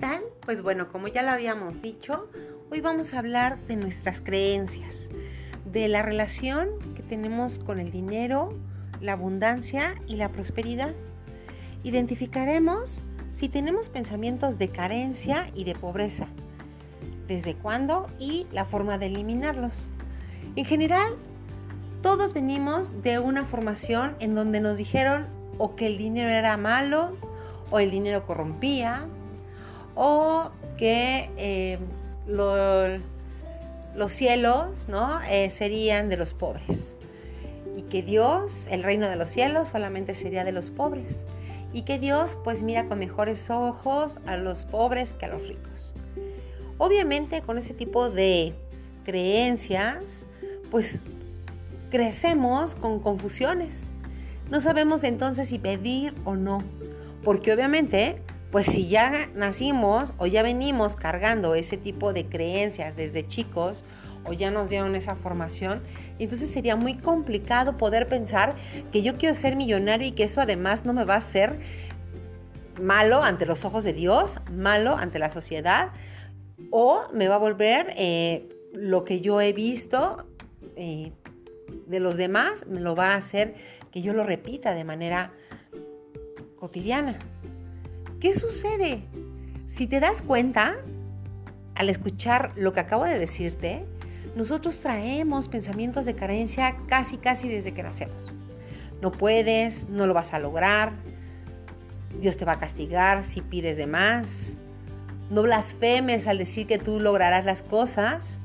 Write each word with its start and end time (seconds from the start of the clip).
tal? 0.00 0.22
Pues 0.40 0.62
bueno, 0.62 0.90
como 0.90 1.08
ya 1.08 1.22
lo 1.22 1.30
habíamos 1.30 1.82
dicho, 1.82 2.28
hoy 2.70 2.80
vamos 2.80 3.12
a 3.12 3.18
hablar 3.18 3.58
de 3.66 3.76
nuestras 3.76 4.22
creencias, 4.22 4.96
de 5.70 5.88
la 5.88 6.00
relación 6.00 6.70
que 6.96 7.02
tenemos 7.02 7.58
con 7.58 7.78
el 7.78 7.92
dinero, 7.92 8.54
la 9.02 9.12
abundancia 9.12 9.94
y 10.06 10.16
la 10.16 10.30
prosperidad. 10.30 10.94
Identificaremos 11.84 13.02
si 13.34 13.50
tenemos 13.50 13.90
pensamientos 13.90 14.58
de 14.58 14.68
carencia 14.68 15.50
y 15.54 15.64
de 15.64 15.74
pobreza, 15.74 16.26
desde 17.28 17.54
cuándo 17.54 18.06
y 18.18 18.46
la 18.52 18.64
forma 18.64 18.96
de 18.96 19.06
eliminarlos. 19.06 19.90
En 20.56 20.64
general, 20.64 21.12
todos 22.02 22.32
venimos 22.32 23.02
de 23.02 23.18
una 23.18 23.44
formación 23.44 24.16
en 24.18 24.34
donde 24.34 24.60
nos 24.60 24.78
dijeron 24.78 25.26
o 25.58 25.76
que 25.76 25.86
el 25.86 25.98
dinero 25.98 26.30
era 26.30 26.56
malo, 26.56 27.16
o 27.70 27.78
el 27.78 27.90
dinero 27.90 28.26
corrompía, 28.26 29.06
o 29.94 30.50
que 30.76 31.30
eh, 31.36 31.78
los 32.26 34.12
cielos 34.12 34.88
¿no? 34.88 35.20
Eh, 35.28 35.50
serían 35.50 36.08
de 36.08 36.16
los 36.16 36.32
pobres 36.34 36.96
y 37.76 37.82
que 37.82 38.02
Dios, 38.02 38.66
el 38.70 38.82
reino 38.82 39.08
de 39.08 39.16
los 39.16 39.28
cielos, 39.28 39.68
solamente 39.68 40.14
sería 40.14 40.44
de 40.44 40.52
los 40.52 40.70
pobres 40.70 41.24
y 41.72 41.82
que 41.82 41.98
Dios 41.98 42.36
pues 42.42 42.62
mira 42.62 42.86
con 42.86 42.98
mejores 42.98 43.48
ojos 43.50 44.18
a 44.26 44.36
los 44.36 44.64
pobres 44.64 45.12
que 45.12 45.26
a 45.26 45.28
los 45.28 45.46
ricos. 45.46 45.94
Obviamente 46.78 47.42
con 47.42 47.58
ese 47.58 47.74
tipo 47.74 48.10
de 48.10 48.54
creencias 49.04 50.24
pues 50.70 51.00
crecemos 51.90 52.74
con 52.74 53.00
confusiones. 53.00 53.84
No 54.50 54.60
sabemos 54.60 55.04
entonces 55.04 55.48
si 55.48 55.58
pedir 55.58 56.14
o 56.24 56.34
no, 56.34 56.58
porque 57.22 57.52
obviamente 57.52 58.20
pues 58.50 58.66
si 58.66 58.88
ya 58.88 59.28
nacimos 59.34 60.12
o 60.18 60.26
ya 60.26 60.42
venimos 60.42 60.96
cargando 60.96 61.54
ese 61.54 61.76
tipo 61.76 62.12
de 62.12 62.26
creencias 62.26 62.96
desde 62.96 63.26
chicos 63.26 63.84
o 64.24 64.32
ya 64.32 64.50
nos 64.50 64.68
dieron 64.68 64.96
esa 64.96 65.14
formación, 65.14 65.82
entonces 66.18 66.50
sería 66.50 66.76
muy 66.76 66.96
complicado 66.96 67.76
poder 67.76 68.08
pensar 68.08 68.54
que 68.92 69.02
yo 69.02 69.16
quiero 69.16 69.34
ser 69.34 69.56
millonario 69.56 70.08
y 70.08 70.12
que 70.12 70.24
eso 70.24 70.40
además 70.40 70.84
no 70.84 70.92
me 70.92 71.04
va 71.04 71.14
a 71.14 71.18
hacer 71.18 71.58
malo 72.80 73.22
ante 73.22 73.46
los 73.46 73.64
ojos 73.64 73.84
de 73.84 73.92
Dios, 73.92 74.38
malo 74.52 74.96
ante 74.96 75.18
la 75.18 75.30
sociedad, 75.30 75.90
o 76.70 77.04
me 77.12 77.28
va 77.28 77.36
a 77.36 77.38
volver 77.38 77.94
eh, 77.96 78.48
lo 78.72 79.04
que 79.04 79.20
yo 79.20 79.40
he 79.40 79.52
visto 79.52 80.26
eh, 80.76 81.12
de 81.86 82.00
los 82.00 82.16
demás, 82.16 82.66
me 82.66 82.80
lo 82.80 82.94
va 82.94 83.12
a 83.12 83.16
hacer 83.16 83.54
que 83.90 84.02
yo 84.02 84.12
lo 84.12 84.24
repita 84.24 84.74
de 84.74 84.84
manera 84.84 85.32
cotidiana. 86.58 87.18
¿Qué 88.20 88.34
sucede? 88.34 89.00
Si 89.66 89.86
te 89.86 89.98
das 89.98 90.20
cuenta, 90.20 90.76
al 91.74 91.88
escuchar 91.88 92.52
lo 92.54 92.74
que 92.74 92.80
acabo 92.80 93.04
de 93.04 93.18
decirte, 93.18 93.86
nosotros 94.36 94.78
traemos 94.80 95.48
pensamientos 95.48 96.04
de 96.04 96.14
carencia 96.14 96.76
casi, 96.86 97.16
casi 97.16 97.48
desde 97.48 97.72
que 97.72 97.82
nacemos. 97.82 98.30
No 99.00 99.10
puedes, 99.10 99.88
no 99.88 100.06
lo 100.06 100.12
vas 100.12 100.34
a 100.34 100.38
lograr, 100.38 100.92
Dios 102.20 102.36
te 102.36 102.44
va 102.44 102.52
a 102.52 102.58
castigar 102.58 103.24
si 103.24 103.40
pides 103.40 103.78
de 103.78 103.86
más. 103.86 104.52
No 105.30 105.40
blasfemes 105.40 106.26
al 106.26 106.36
decir 106.36 106.66
que 106.66 106.76
tú 106.76 107.00
lograrás 107.00 107.46
las 107.46 107.62
cosas, 107.62 108.38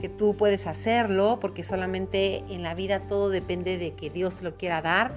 que 0.00 0.08
tú 0.08 0.36
puedes 0.38 0.66
hacerlo, 0.66 1.38
porque 1.38 1.64
solamente 1.64 2.44
en 2.48 2.62
la 2.62 2.72
vida 2.72 3.00
todo 3.00 3.28
depende 3.28 3.76
de 3.76 3.92
que 3.92 4.08
Dios 4.08 4.36
te 4.36 4.44
lo 4.44 4.56
quiera 4.56 4.80
dar 4.80 5.12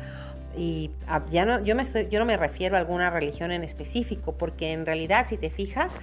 y 0.57 0.91
ah, 1.07 1.21
ya 1.31 1.45
no, 1.45 1.63
yo, 1.63 1.75
me 1.75 1.83
yo 2.09 2.19
no 2.19 2.25
me 2.25 2.37
refiero 2.37 2.75
a 2.75 2.79
alguna 2.79 3.09
religión 3.09 3.51
en 3.51 3.63
específico, 3.63 4.33
porque 4.33 4.71
en 4.71 4.85
realidad 4.85 5.25
si 5.27 5.37
te 5.37 5.49
fijas, 5.49 5.93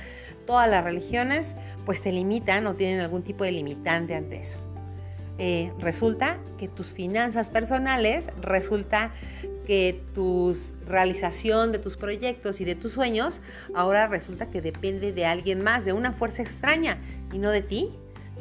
todas 0.46 0.68
las 0.68 0.84
religiones 0.84 1.54
pues 1.84 2.00
te 2.02 2.12
limitan 2.12 2.66
o 2.66 2.74
tienen 2.74 3.00
algún 3.00 3.22
tipo 3.22 3.44
de 3.44 3.52
limitante 3.52 4.14
ante 4.14 4.40
eso. 4.40 4.58
Eh, 5.38 5.72
resulta 5.78 6.38
que 6.58 6.66
tus 6.66 6.88
finanzas 6.88 7.48
personales, 7.48 8.28
resulta 8.40 9.12
que 9.66 10.02
tu 10.14 10.56
realización 10.86 11.70
de 11.70 11.78
tus 11.78 11.96
proyectos 11.96 12.60
y 12.60 12.64
de 12.64 12.74
tus 12.74 12.92
sueños, 12.92 13.40
ahora 13.74 14.08
resulta 14.08 14.46
que 14.50 14.60
depende 14.60 15.12
de 15.12 15.26
alguien 15.26 15.62
más, 15.62 15.84
de 15.84 15.92
una 15.92 16.12
fuerza 16.12 16.42
extraña 16.42 16.98
y 17.32 17.38
no 17.38 17.50
de 17.50 17.62
ti. 17.62 17.90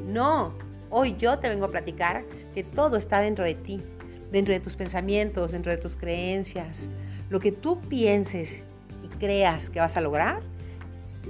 No, 0.08 0.54
hoy 0.90 1.16
yo 1.20 1.38
te 1.40 1.50
vengo 1.50 1.66
a 1.66 1.72
platicar 1.72 2.24
que 2.56 2.64
todo 2.64 2.98
está 2.98 3.20
dentro 3.20 3.44
de 3.44 3.56
ti 3.56 3.84
dentro 4.32 4.54
de 4.54 4.60
tus 4.60 4.76
pensamientos, 4.76 5.52
dentro 5.52 5.72
de 5.72 5.78
tus 5.78 5.96
creencias, 5.96 6.90
lo 7.30 7.40
que 7.40 7.52
tú 7.52 7.80
pienses 7.82 8.64
y 9.04 9.08
creas 9.18 9.70
que 9.70 9.80
vas 9.80 9.98
a 9.98 10.02
lograr, 10.02 10.42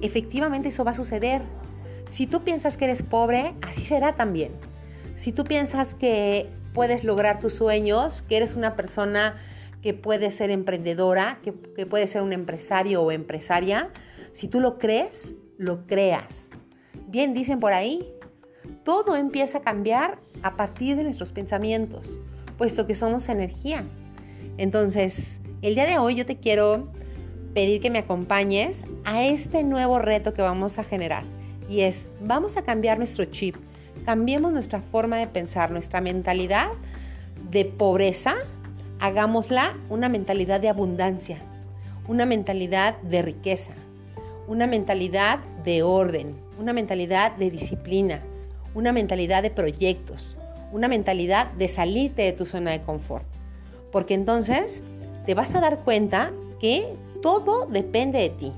efectivamente 0.01 0.69
eso 0.69 0.83
va 0.83 0.91
a 0.91 0.95
suceder. 0.95 1.41
Si 2.07 2.27
tú 2.27 2.43
piensas 2.43 2.77
que 2.77 2.85
eres 2.85 3.01
pobre, 3.01 3.53
así 3.61 3.83
será 3.83 4.15
también. 4.15 4.51
Si 5.15 5.31
tú 5.31 5.43
piensas 5.43 5.95
que 5.95 6.47
puedes 6.73 7.03
lograr 7.03 7.39
tus 7.39 7.53
sueños, 7.53 8.21
que 8.21 8.37
eres 8.37 8.55
una 8.55 8.75
persona 8.75 9.35
que 9.81 9.93
puede 9.93 10.31
ser 10.31 10.51
emprendedora, 10.51 11.39
que, 11.43 11.51
puede 11.51 12.07
ser 12.07 12.21
un 12.21 12.33
empresario 12.33 13.01
o 13.01 13.11
empresaria, 13.11 13.89
si 14.31 14.47
tú 14.47 14.59
lo 14.59 14.77
crees, 14.77 15.33
lo 15.57 15.85
creas. 15.87 16.49
Bien 17.07 17.33
dicen 17.33 17.59
por 17.59 17.73
ahí, 17.73 18.07
todo 18.83 19.15
empieza 19.15 19.59
a 19.59 19.61
cambiar 19.61 20.19
a 20.43 20.55
partir 20.55 20.95
de 20.97 21.03
nuestros 21.03 21.31
pensamientos 21.31 22.19
puesto 22.57 22.87
que 22.87 22.95
somos 22.95 23.29
energía. 23.29 23.83
Entonces, 24.57 25.39
el 25.61 25.75
día 25.75 25.85
de 25.85 25.97
hoy 25.97 26.15
yo 26.15 26.25
te 26.25 26.37
quiero 26.37 26.87
pedir 27.53 27.81
que 27.81 27.89
me 27.89 27.99
acompañes 27.99 28.85
a 29.03 29.23
este 29.23 29.63
nuevo 29.63 29.99
reto 29.99 30.33
que 30.33 30.41
vamos 30.41 30.77
a 30.79 30.83
generar. 30.83 31.23
Y 31.69 31.81
es, 31.81 32.07
vamos 32.21 32.55
a 32.55 32.61
cambiar 32.61 32.97
nuestro 32.97 33.25
chip, 33.25 33.55
cambiemos 34.05 34.53
nuestra 34.53 34.79
forma 34.79 35.17
de 35.17 35.27
pensar, 35.27 35.71
nuestra 35.71 35.99
mentalidad 35.99 36.69
de 37.49 37.65
pobreza, 37.65 38.35
hagámosla 38.99 39.75
una 39.89 40.07
mentalidad 40.07 40.61
de 40.61 40.69
abundancia, 40.69 41.39
una 42.07 42.25
mentalidad 42.25 43.01
de 43.01 43.21
riqueza, 43.21 43.73
una 44.47 44.65
mentalidad 44.65 45.39
de 45.65 45.83
orden, 45.83 46.29
una 46.57 46.73
mentalidad 46.73 47.35
de 47.35 47.51
disciplina, 47.51 48.21
una 48.73 48.91
mentalidad 48.91 49.43
de 49.43 49.49
proyectos, 49.49 50.36
una 50.71 50.87
mentalidad 50.87 51.51
de 51.53 51.69
salirte 51.69 52.23
de 52.23 52.33
tu 52.33 52.45
zona 52.45 52.71
de 52.71 52.81
confort. 52.81 53.25
Porque 53.91 54.13
entonces 54.13 54.83
te 55.25 55.33
vas 55.33 55.53
a 55.55 55.61
dar 55.61 55.79
cuenta 55.79 56.31
que 56.59 56.95
todo 57.21 57.65
depende 57.65 58.19
de 58.19 58.29
ti. 58.29 58.51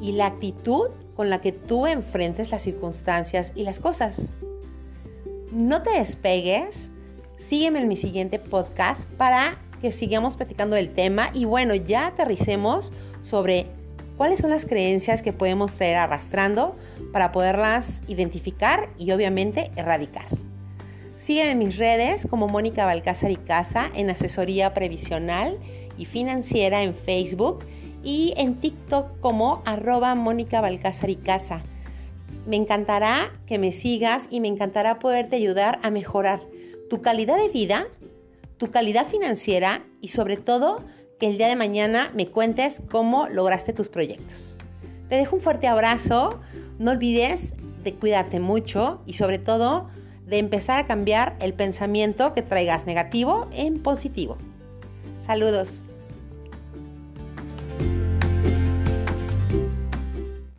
Y 0.00 0.12
la 0.12 0.26
actitud 0.26 0.90
con 1.16 1.30
la 1.30 1.40
que 1.40 1.52
tú 1.52 1.86
enfrentes 1.86 2.50
las 2.50 2.62
circunstancias 2.62 3.52
y 3.54 3.64
las 3.64 3.78
cosas. 3.78 4.32
No 5.52 5.82
te 5.82 5.90
despegues. 5.90 6.90
Sígueme 7.38 7.80
en 7.80 7.88
mi 7.88 7.96
siguiente 7.96 8.38
podcast 8.38 9.04
para 9.12 9.58
que 9.80 9.92
sigamos 9.92 10.36
platicando 10.36 10.76
del 10.76 10.94
tema 10.94 11.30
y 11.34 11.44
bueno, 11.44 11.74
ya 11.74 12.06
aterricemos 12.06 12.92
sobre 13.22 13.66
cuáles 14.16 14.38
son 14.38 14.50
las 14.50 14.64
creencias 14.64 15.22
que 15.22 15.32
podemos 15.32 15.72
traer 15.74 15.96
arrastrando 15.96 16.76
para 17.12 17.32
poderlas 17.32 18.02
identificar 18.06 18.88
y 18.96 19.10
obviamente 19.10 19.70
erradicar. 19.76 20.26
Sígueme 21.22 21.52
en 21.52 21.58
mis 21.60 21.76
redes 21.76 22.26
como 22.28 22.48
Mónica 22.48 22.84
Balcázar 22.84 23.30
y 23.30 23.36
Casa 23.36 23.88
en 23.94 24.10
asesoría 24.10 24.74
previsional 24.74 25.56
y 25.96 26.04
financiera 26.06 26.82
en 26.82 26.96
Facebook 26.96 27.60
y 28.02 28.34
en 28.36 28.56
TikTok 28.56 29.20
como 29.20 29.62
arroba 29.64 30.16
Mónica 30.16 30.60
Balcázar 30.60 31.10
y 31.10 31.14
Casa. 31.14 31.62
Me 32.44 32.56
encantará 32.56 33.30
que 33.46 33.58
me 33.58 33.70
sigas 33.70 34.26
y 34.30 34.40
me 34.40 34.48
encantará 34.48 34.98
poderte 34.98 35.36
ayudar 35.36 35.78
a 35.84 35.90
mejorar 35.90 36.42
tu 36.90 37.02
calidad 37.02 37.36
de 37.36 37.50
vida, 37.50 37.86
tu 38.56 38.72
calidad 38.72 39.06
financiera 39.06 39.84
y 40.00 40.08
sobre 40.08 40.36
todo 40.36 40.80
que 41.20 41.28
el 41.28 41.38
día 41.38 41.46
de 41.46 41.54
mañana 41.54 42.10
me 42.16 42.26
cuentes 42.26 42.82
cómo 42.90 43.28
lograste 43.28 43.72
tus 43.72 43.88
proyectos. 43.88 44.58
Te 45.08 45.18
dejo 45.18 45.36
un 45.36 45.42
fuerte 45.42 45.68
abrazo, 45.68 46.40
no 46.80 46.90
olvides 46.90 47.54
de 47.84 47.94
cuidarte 47.94 48.40
mucho 48.40 49.02
y 49.06 49.12
sobre 49.12 49.38
todo 49.38 49.88
de 50.26 50.38
empezar 50.38 50.78
a 50.78 50.86
cambiar 50.86 51.36
el 51.40 51.54
pensamiento 51.54 52.34
que 52.34 52.42
traigas 52.42 52.86
negativo 52.86 53.48
en 53.52 53.82
positivo. 53.82 54.38
Saludos. 55.26 55.82